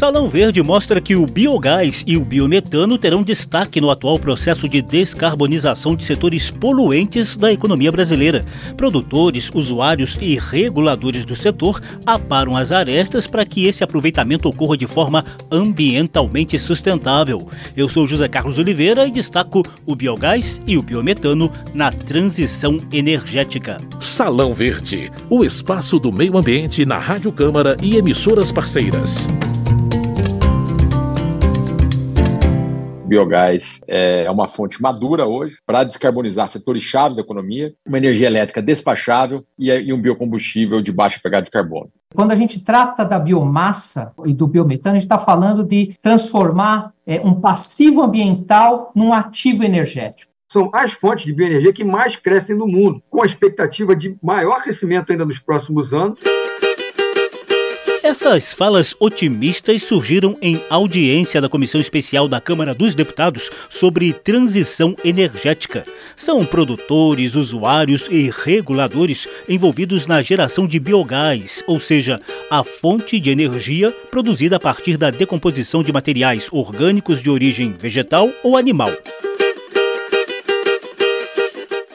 [0.00, 4.80] Salão Verde mostra que o biogás e o biometano terão destaque no atual processo de
[4.80, 8.42] descarbonização de setores poluentes da economia brasileira.
[8.78, 14.86] Produtores, usuários e reguladores do setor aparam as arestas para que esse aproveitamento ocorra de
[14.86, 17.46] forma ambientalmente sustentável.
[17.76, 23.76] Eu sou José Carlos Oliveira e destaco o biogás e o biometano na transição energética.
[24.00, 29.28] Salão Verde, o espaço do meio ambiente na Rádio Câmara e emissoras parceiras.
[33.10, 39.44] Biogás é uma fonte madura hoje para descarbonizar setores-chave da economia, uma energia elétrica despachável
[39.58, 41.90] e um biocombustível de baixa pegada de carbono.
[42.14, 46.92] Quando a gente trata da biomassa e do biometano, a gente está falando de transformar
[47.06, 52.56] é, um passivo ambiental num ativo energético são as fontes de bioenergia que mais crescem
[52.56, 56.18] no mundo, com a expectativa de maior crescimento ainda nos próximos anos.
[58.10, 64.96] Essas falas otimistas surgiram em audiência da Comissão Especial da Câmara dos Deputados sobre transição
[65.04, 65.84] energética.
[66.16, 73.30] São produtores, usuários e reguladores envolvidos na geração de biogás, ou seja, a fonte de
[73.30, 78.90] energia produzida a partir da decomposição de materiais orgânicos de origem vegetal ou animal.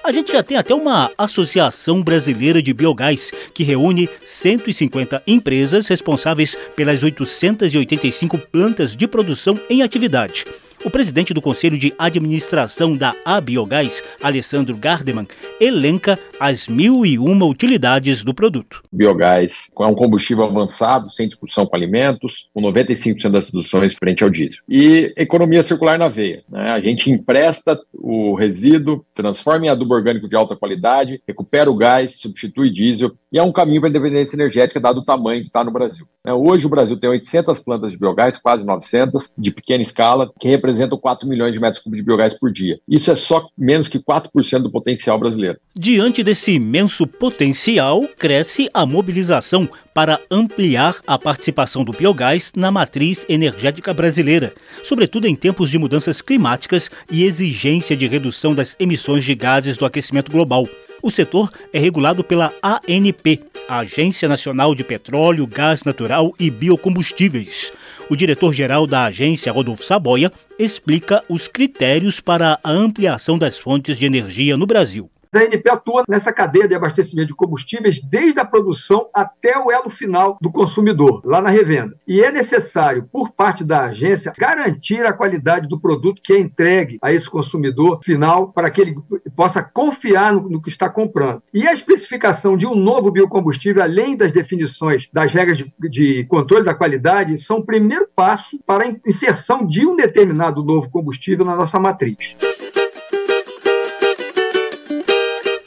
[0.06, 6.56] A gente já tem até uma Associação Brasileira de Biogás, que reúne 150 empresas responsáveis
[6.76, 10.46] pelas 885 plantas de produção em atividade.
[10.86, 15.26] O presidente do Conselho de Administração da Abiogás, Alessandro Gardeman,
[15.60, 18.84] elenca as mil e uma utilidades do produto.
[18.92, 24.30] Biogás é um combustível avançado, sem discussão com alimentos, com 95% das reduções frente ao
[24.30, 24.62] diesel.
[24.70, 26.44] E economia circular na veia.
[26.48, 26.70] Né?
[26.70, 32.12] A gente empresta o resíduo, transforma em adubo orgânico de alta qualidade, recupera o gás,
[32.20, 35.62] substitui diesel e é um caminho para a independência energética, dado o tamanho que está
[35.62, 36.08] no Brasil.
[36.24, 36.32] Né?
[36.32, 40.76] Hoje o Brasil tem 800 plantas de biogás, quase 900, de pequena escala, que representam
[40.76, 42.80] representam 4 milhões de metros cúbicos de biogás por dia.
[42.88, 45.58] Isso é só menos que 4% do potencial brasileiro.
[45.76, 53.26] Diante desse imenso potencial, cresce a mobilização para ampliar a participação do biogás na matriz
[53.30, 59.34] energética brasileira, sobretudo em tempos de mudanças climáticas e exigência de redução das emissões de
[59.34, 60.68] gases do aquecimento global.
[61.06, 67.72] O setor é regulado pela ANP, Agência Nacional de Petróleo, Gás Natural e Biocombustíveis.
[68.10, 74.06] O diretor-geral da agência, Rodolfo Saboia, explica os critérios para a ampliação das fontes de
[74.08, 75.08] energia no Brasil.
[75.34, 79.90] A ANP atua nessa cadeia de abastecimento de combustíveis desde a produção até o elo
[79.90, 81.96] final do consumidor, lá na revenda.
[82.08, 86.98] E é necessário, por parte da agência, garantir a qualidade do produto que é entregue
[87.02, 88.96] a esse consumidor final para que ele
[89.36, 91.42] possa confiar no, no que está comprando.
[91.54, 96.64] E a especificação de um novo biocombustível, além das definições das regras de, de controle
[96.64, 101.56] da qualidade, são o primeiro passo para a inserção de um determinado novo combustível na
[101.56, 102.36] nossa matriz.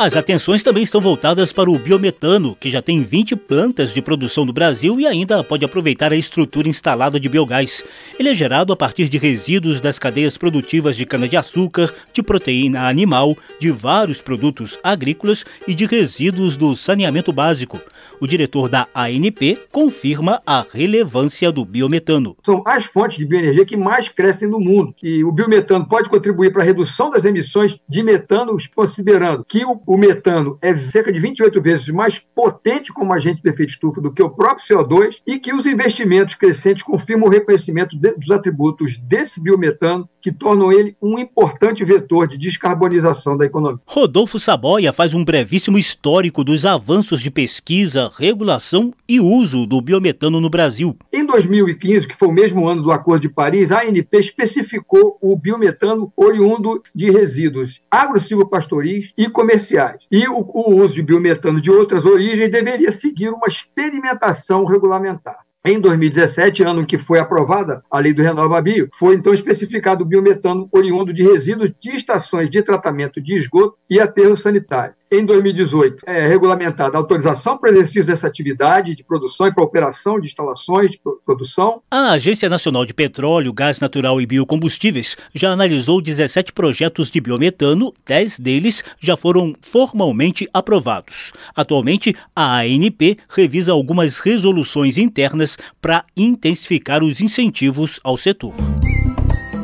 [0.01, 4.45] As atenções também estão voltadas para o biometano, que já tem 20 plantas de produção
[4.45, 7.83] no Brasil e ainda pode aproveitar a estrutura instalada de biogás.
[8.17, 13.37] Ele é gerado a partir de resíduos das cadeias produtivas de cana-de-açúcar, de proteína animal,
[13.59, 17.81] de vários produtos agrícolas e de resíduos do saneamento básico.
[18.21, 22.37] O diretor da ANP confirma a relevância do biometano.
[22.45, 24.93] São as fontes de bioenergia que mais crescem no mundo.
[25.03, 29.81] E o biometano pode contribuir para a redução das emissões de metano, considerando que o,
[29.89, 34.13] o metano é cerca de 28 vezes mais potente como agente de efeito estufa do
[34.13, 38.99] que o próprio CO2 e que os investimentos crescentes confirmam o reconhecimento de, dos atributos
[38.99, 43.81] desse biometano que tornam ele um importante vetor de descarbonização da economia.
[43.87, 50.39] Rodolfo Saboia faz um brevíssimo histórico dos avanços de pesquisa, regulação e uso do biometano
[50.39, 50.99] no Brasil.
[51.11, 55.35] Em 2015, que foi o mesmo ano do Acordo de Paris, a ANP especificou o
[55.35, 59.78] biometano oriundo de resíduos agro-silvopastoris e comerciais.
[60.11, 65.39] E o, o uso de biometano de outras origens deveria seguir uma experimentação regulamentar.
[65.65, 70.03] Em 2017, ano em que foi aprovada a lei do Renova Bio, foi então especificado
[70.03, 75.25] o biometano oriundo de resíduos de estações de tratamento de esgoto e aterro sanitário em
[75.25, 80.29] 2018, é regulamentada a autorização para exercício dessa atividade de produção e para operação de
[80.29, 81.81] instalações de produção.
[81.91, 87.93] A Agência Nacional de Petróleo, Gás Natural e Biocombustíveis já analisou 17 projetos de biometano,
[88.07, 91.33] 10 deles já foram formalmente aprovados.
[91.57, 98.53] Atualmente, a ANP revisa algumas resoluções internas para intensificar os incentivos ao setor.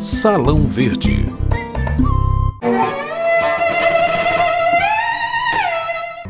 [0.01, 1.25] Salão Verde.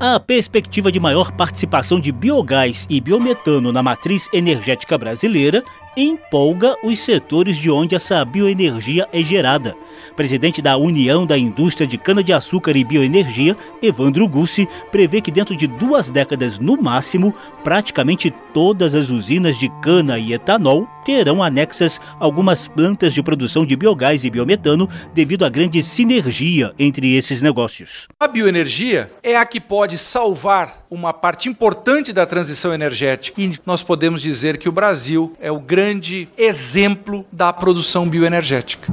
[0.07, 5.65] A perspectiva de maior participação de biogás e biometano na matriz energética brasileira
[5.97, 9.75] empolga os setores de onde essa bioenergia é gerada.
[10.17, 15.67] Presidente da União da Indústria de Cana-de-Açúcar e Bioenergia, Evandro Gussi, prevê que dentro de
[15.67, 22.67] duas décadas no máximo, praticamente todas as usinas de cana e etanol terão anexas algumas
[22.67, 28.09] plantas de produção de biogás e biometano devido à grande sinergia entre esses negócios.
[28.19, 33.83] A bioenergia é a que pode salvar uma parte importante da transição energética e nós
[33.83, 38.93] podemos dizer que o Brasil é o grande exemplo da produção bioenergética.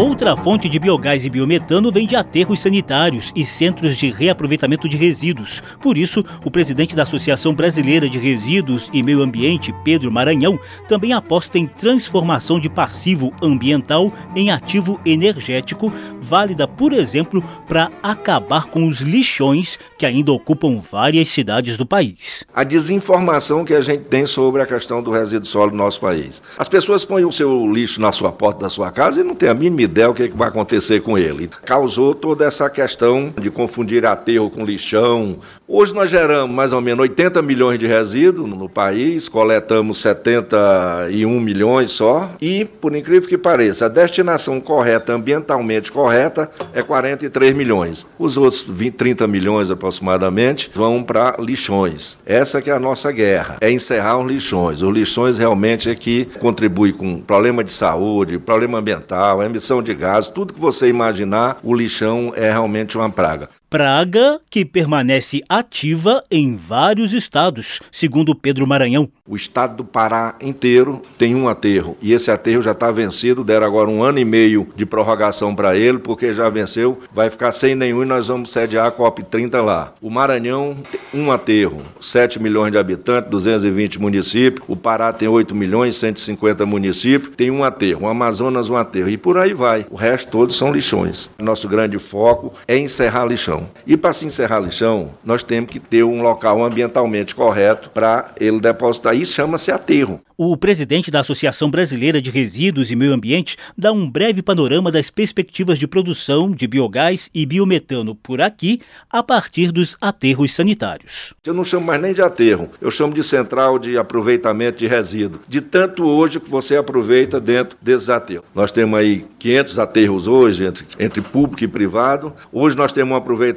[0.00, 4.96] Outra fonte de biogás e biometano vem de aterros sanitários e centros de reaproveitamento de
[4.96, 5.62] resíduos.
[5.78, 10.58] Por isso, o presidente da Associação Brasileira de Resíduos e Meio Ambiente, Pedro Maranhão,
[10.88, 18.68] também aposta em transformação de passivo ambiental em ativo energético, válida, por exemplo, para acabar
[18.68, 22.46] com os lixões que ainda ocupam várias cidades do país.
[22.54, 26.42] A desinformação que a gente tem sobre a questão do resíduo sólido no nosso país.
[26.56, 29.50] As pessoas põem o seu lixo na sua porta da sua casa e não tem
[29.50, 31.50] a mínima ideia o que, é que vai acontecer com ele.
[31.64, 35.38] Causou toda essa questão de confundir aterro com lixão.
[35.66, 41.92] Hoje nós geramos mais ou menos 80 milhões de resíduos no país, coletamos 71 milhões
[41.92, 48.06] só, e, por incrível que pareça, a destinação correta, ambientalmente correta, é 43 milhões.
[48.18, 52.18] Os outros 20, 30 milhões aproximadamente vão para lixões.
[52.26, 54.82] Essa que é a nossa guerra, é encerrar os lixões.
[54.82, 60.28] Os lixões realmente é que contribuem com problema de saúde, problema ambiental, emissão de gás,
[60.28, 66.56] tudo que você imaginar, o lixão é realmente uma praga praga que permanece ativa em
[66.56, 69.08] vários estados, segundo Pedro Maranhão.
[69.24, 73.44] O estado do Pará inteiro tem um aterro e esse aterro já está vencido.
[73.44, 76.98] Deram agora um ano e meio de prorrogação para ele, porque já venceu.
[77.14, 79.94] Vai ficar sem nenhum e nós vamos sediar a COP30 lá.
[80.02, 80.76] O Maranhão
[81.14, 84.66] um aterro, 7 milhões de habitantes, 220 municípios.
[84.66, 87.36] O Pará tem 8 milhões, 150 municípios.
[87.36, 88.02] Tem um aterro.
[88.02, 89.08] O Amazonas, um aterro.
[89.08, 89.86] E por aí vai.
[89.88, 91.30] O resto todos são lixões.
[91.38, 93.68] Nosso grande foco é encerrar lixão lixão.
[93.86, 98.60] E para se encerrar lixão, nós temos que ter um local ambientalmente correto para ele
[98.60, 99.14] depositar.
[99.14, 100.20] Isso chama-se aterro.
[100.42, 105.10] O presidente da Associação Brasileira de Resíduos e Meio Ambiente dá um breve panorama das
[105.10, 108.80] perspectivas de produção de biogás e biometano por aqui,
[109.10, 111.34] a partir dos aterros sanitários.
[111.44, 115.40] Eu não chamo mais nem de aterro, eu chamo de central de aproveitamento de resíduo.
[115.46, 118.46] De tanto hoje que você aproveita dentro desses aterros.
[118.54, 122.32] Nós temos aí 500 aterros hoje, entre, entre público e privado.
[122.50, 123.49] Hoje nós temos um aproveitamento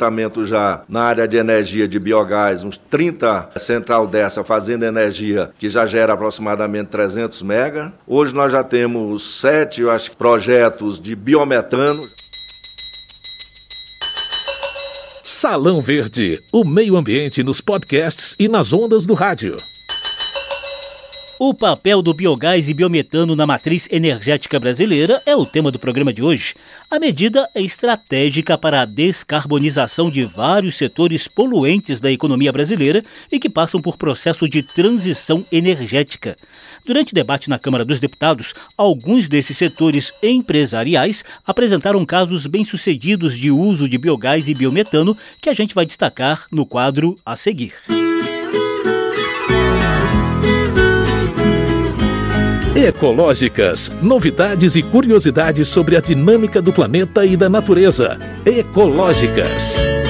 [0.45, 5.86] já na área de energia de biogás, uns 30 central dessa fazendo energia que já
[5.86, 7.94] gera aproximadamente aproximadamente 300 mega.
[8.07, 12.01] Hoje nós já temos sete, eu acho, projetos de biometano.
[15.24, 19.57] Salão Verde, o meio ambiente nos podcasts e nas ondas do rádio.
[21.39, 26.13] O papel do biogás e biometano na matriz energética brasileira é o tema do programa
[26.13, 26.53] de hoje.
[26.91, 33.01] A medida é estratégica para a descarbonização de vários setores poluentes da economia brasileira
[33.31, 36.35] e que passam por processo de transição energética.
[36.85, 43.89] Durante debate na Câmara dos Deputados, alguns desses setores empresariais apresentaram casos bem-sucedidos de uso
[43.89, 47.74] de biogás e biometano que a gente vai destacar no quadro a seguir.
[52.75, 53.92] Ecológicas.
[54.01, 58.18] Novidades e curiosidades sobre a dinâmica do planeta e da natureza.
[58.44, 60.03] Ecológicas.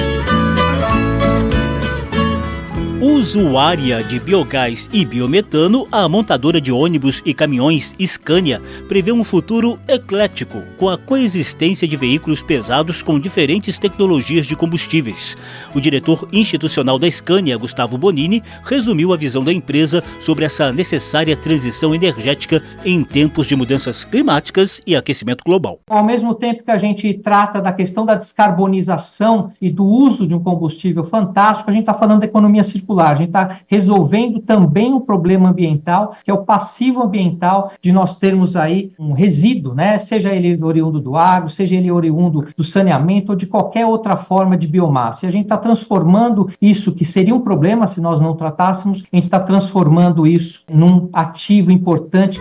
[3.14, 9.78] Usuária de biogás e biometano, a montadora de ônibus e caminhões Scania prevê um futuro
[9.86, 15.36] eclético, com a coexistência de veículos pesados com diferentes tecnologias de combustíveis.
[15.72, 21.36] O diretor institucional da Scania, Gustavo Bonini, resumiu a visão da empresa sobre essa necessária
[21.36, 25.78] transição energética em tempos de mudanças climáticas e aquecimento global.
[25.88, 30.34] Ao mesmo tempo que a gente trata da questão da descarbonização e do uso de
[30.34, 34.92] um combustível fantástico, a gente está falando da economia circular A gente está resolvendo também
[34.92, 39.98] um problema ambiental, que é o passivo ambiental de nós termos aí um resíduo, né?
[39.98, 44.56] Seja ele oriundo do agro, seja ele oriundo do saneamento ou de qualquer outra forma
[44.56, 45.26] de biomassa.
[45.26, 49.16] E a gente está transformando isso, que seria um problema se nós não tratássemos, a
[49.16, 52.40] gente está transformando isso num ativo importante.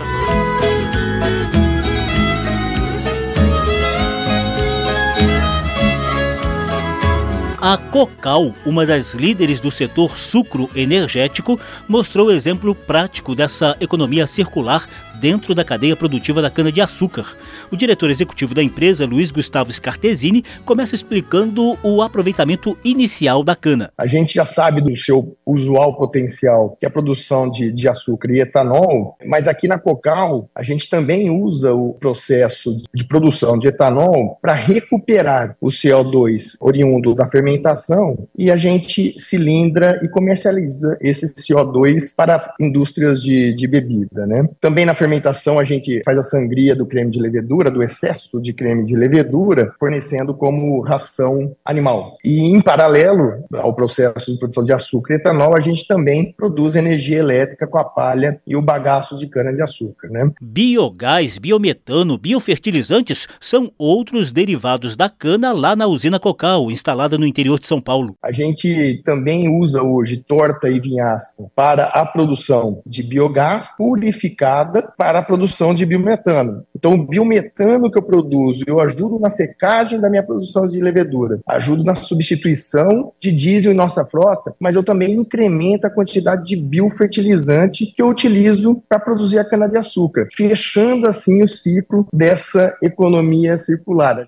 [7.65, 14.85] A Cocal, uma das líderes do setor sucro energético, mostrou exemplo prático dessa economia circular
[15.23, 17.37] dentro da cadeia produtiva da cana-de-açúcar.
[17.71, 23.89] O diretor executivo da empresa, Luiz Gustavo Scartesini, começa explicando o aproveitamento inicial da cana.
[23.97, 28.33] A gente já sabe do seu usual potencial, que é a produção de, de açúcar
[28.33, 33.69] e etanol, mas aqui na Cocal a gente também usa o processo de produção de
[33.69, 41.33] etanol para recuperar o CO2 oriundo da fermentação e a gente cilindra e comercializa esse
[41.33, 44.27] CO2 para indústrias de, de bebida.
[44.27, 44.49] Né?
[44.59, 45.12] Também na fermentação
[45.59, 49.73] a gente faz a sangria do creme de levedura, do excesso de creme de levedura,
[49.79, 52.17] fornecendo como ração animal.
[52.23, 56.75] E em paralelo ao processo de produção de açúcar e etanol, a gente também produz
[56.75, 60.09] energia elétrica com a palha e o bagaço de cana-de-açúcar.
[60.09, 60.31] Né?
[60.41, 67.59] Biogás, biometano, biofertilizantes são outros derivados da cana lá na usina Cocal, instalada no interior
[67.59, 68.15] de São Paulo.
[68.23, 75.19] A gente também usa hoje torta e vinhaça para a produção de biogás purificada para
[75.19, 76.63] a produção de biometano.
[76.75, 81.39] Então, o biometano que eu produzo, eu ajudo na secagem da minha produção de levedura,
[81.47, 86.55] ajudo na substituição de diesel em nossa frota, mas eu também incremento a quantidade de
[86.55, 94.25] biofertilizante que eu utilizo para produzir a cana-de-açúcar, fechando assim o ciclo dessa economia circular.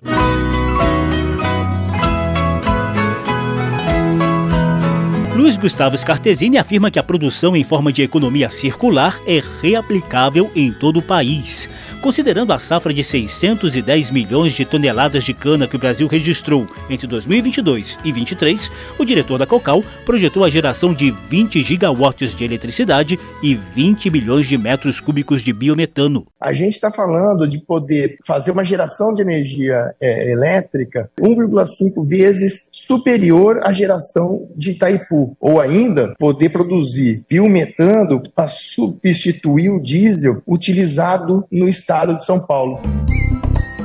[5.36, 10.72] Luiz Gustavo Scartesini afirma que a produção em forma de economia circular é reaplicável em
[10.72, 11.68] todo o país.
[12.00, 17.06] Considerando a safra de 610 milhões de toneladas de cana que o Brasil registrou entre
[17.06, 23.20] 2022 e 2023, o diretor da Cocal projetou a geração de 20 gigawatts de eletricidade
[23.42, 26.26] e 20 milhões de metros cúbicos de biometano.
[26.46, 32.68] A gente está falando de poder fazer uma geração de energia é, elétrica 1,5 vezes
[32.72, 41.44] superior à geração de Itaipu, ou ainda poder produzir biometano para substituir o diesel utilizado
[41.50, 42.80] no estado estado de São Paulo.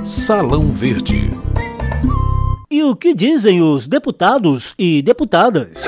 [0.04, 1.32] Salão Verde.
[2.70, 5.84] E o que dizem os deputados e deputadas?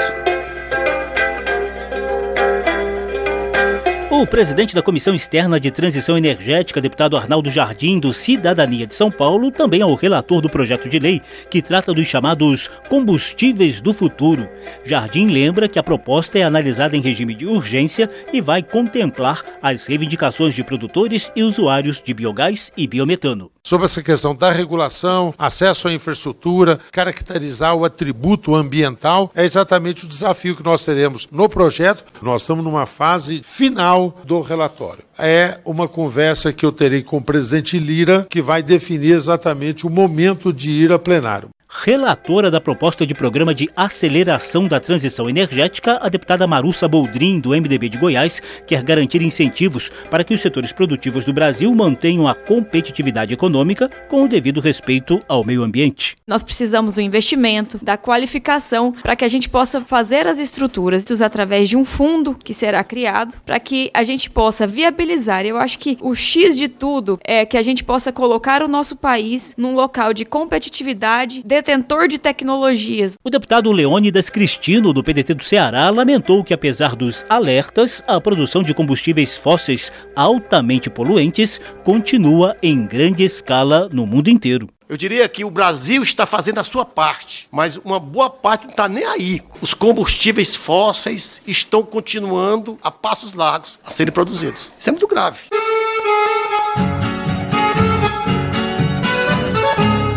[4.15, 9.09] O presidente da Comissão Externa de Transição Energética, deputado Arnaldo Jardim, do Cidadania de São
[9.09, 13.91] Paulo, também é o relator do projeto de lei que trata dos chamados combustíveis do
[13.91, 14.47] futuro.
[14.85, 19.87] Jardim lembra que a proposta é analisada em regime de urgência e vai contemplar as
[19.87, 25.87] reivindicações de produtores e usuários de biogás e biometano sobre essa questão da regulação, acesso
[25.87, 32.03] à infraestrutura, caracterizar o atributo ambiental, é exatamente o desafio que nós teremos no projeto.
[32.21, 35.03] Nós estamos numa fase final do relatório.
[35.17, 39.89] É uma conversa que eu terei com o presidente Lira, que vai definir exatamente o
[39.89, 41.49] momento de ir a plenário.
[41.75, 47.49] Relatora da proposta de programa de aceleração da transição energética, a deputada Marussa Boldrin, do
[47.49, 52.35] MDB de Goiás, quer garantir incentivos para que os setores produtivos do Brasil mantenham a
[52.35, 56.15] competitividade econômica com o devido respeito ao meio ambiente.
[56.27, 61.67] Nós precisamos do investimento, da qualificação, para que a gente possa fazer as estruturas através
[61.67, 65.43] de um fundo que será criado, para que a gente possa viabilizar.
[65.43, 68.95] Eu acho que o X de tudo é que a gente possa colocar o nosso
[68.95, 73.17] país num local de competitividade, de detentor de tecnologias.
[73.23, 78.61] O deputado Leônidas Cristino, do PDT do Ceará, lamentou que, apesar dos alertas, a produção
[78.61, 84.67] de combustíveis fósseis altamente poluentes continua em grande escala no mundo inteiro.
[84.89, 88.71] Eu diria que o Brasil está fazendo a sua parte, mas uma boa parte não
[88.71, 89.41] está nem aí.
[89.61, 94.73] Os combustíveis fósseis estão continuando a passos largos a serem produzidos.
[94.77, 95.39] Isso é muito grave.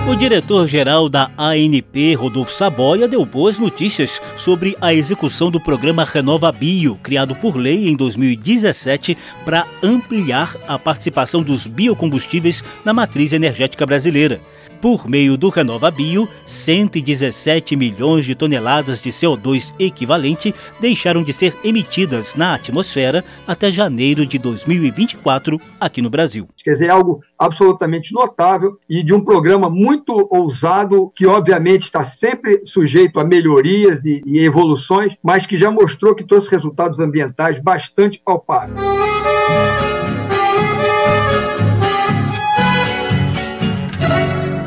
[0.09, 6.53] O diretor-geral da ANP, Rodolfo Saboia, deu boas notícias sobre a execução do programa Renova
[6.53, 13.85] Bio, criado por lei em 2017 para ampliar a participação dos biocombustíveis na matriz energética
[13.85, 14.41] brasileira.
[14.87, 21.57] Por meio do Renova Bio, 117 milhões de toneladas de CO2 equivalente deixaram de ser
[21.65, 26.47] emitidas na atmosfera até janeiro de 2024 aqui no Brasil.
[26.63, 32.05] Quer dizer, é algo absolutamente notável e de um programa muito ousado, que obviamente está
[32.05, 37.59] sempre sujeito a melhorias e, e evoluções, mas que já mostrou que trouxe resultados ambientais
[37.59, 38.81] bastante palpáveis.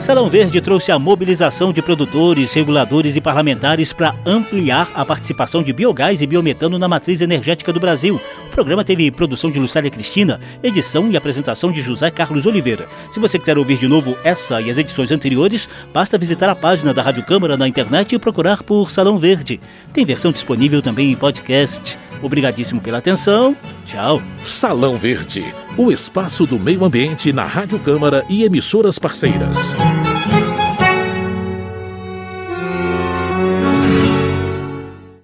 [0.10, 5.72] Salão Verde trouxe a mobilização de produtores, reguladores e parlamentares para ampliar a participação de
[5.72, 8.20] biogás e biometano na matriz energética do Brasil.
[8.60, 12.90] Programa teve produção de Lucélia Cristina, edição e apresentação de José Carlos Oliveira.
[13.10, 16.94] Se você quiser ouvir de novo essa e as edições anteriores, basta visitar a página
[16.94, 19.62] da Rádio Câmara na internet e procurar por Salão Verde.
[19.94, 21.98] Tem versão disponível também em podcast.
[22.22, 23.56] Obrigadíssimo pela atenção.
[23.86, 24.22] Tchau.
[24.44, 25.46] Salão Verde,
[25.78, 29.74] o espaço do meio ambiente na Rádio Câmara e emissoras parceiras.